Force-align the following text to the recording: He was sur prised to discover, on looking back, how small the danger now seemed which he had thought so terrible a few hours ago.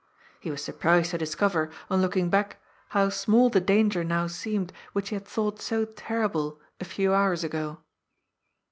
He 0.39 0.49
was 0.49 0.63
sur 0.63 0.73
prised 0.73 1.11
to 1.11 1.19
discover, 1.19 1.69
on 1.87 2.01
looking 2.01 2.31
back, 2.31 2.57
how 2.89 3.09
small 3.09 3.51
the 3.51 3.61
danger 3.61 4.03
now 4.03 4.25
seemed 4.25 4.73
which 4.93 5.09
he 5.09 5.15
had 5.15 5.27
thought 5.27 5.61
so 5.61 5.85
terrible 5.85 6.59
a 6.79 6.85
few 6.85 7.13
hours 7.13 7.43
ago. 7.43 7.81